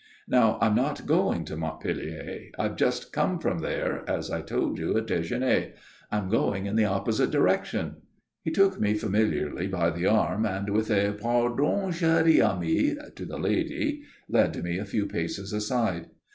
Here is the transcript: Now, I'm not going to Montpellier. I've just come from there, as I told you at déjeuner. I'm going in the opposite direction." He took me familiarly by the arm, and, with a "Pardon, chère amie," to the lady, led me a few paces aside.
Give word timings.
Now, 0.27 0.57
I'm 0.61 0.73
not 0.73 1.05
going 1.05 1.45
to 1.45 1.55
Montpellier. 1.55 2.45
I've 2.57 2.75
just 2.75 3.13
come 3.13 3.37
from 3.37 3.59
there, 3.59 4.03
as 4.09 4.31
I 4.31 4.41
told 4.41 4.79
you 4.79 4.97
at 4.97 5.05
déjeuner. 5.05 5.73
I'm 6.11 6.27
going 6.27 6.65
in 6.65 6.75
the 6.75 6.85
opposite 6.85 7.29
direction." 7.29 7.97
He 8.43 8.49
took 8.49 8.79
me 8.79 8.95
familiarly 8.95 9.67
by 9.67 9.91
the 9.91 10.07
arm, 10.07 10.43
and, 10.47 10.71
with 10.71 10.89
a 10.89 11.11
"Pardon, 11.21 11.91
chère 11.91 12.41
amie," 12.43 12.97
to 13.15 13.25
the 13.25 13.37
lady, 13.37 14.01
led 14.27 14.63
me 14.63 14.79
a 14.79 14.85
few 14.85 15.05
paces 15.05 15.53
aside. 15.53 16.07